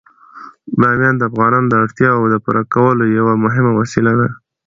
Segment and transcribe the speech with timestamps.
[0.79, 4.29] بامیان د افغانانو د اړتیاوو د پوره کولو یوه مهمه وسیله ده.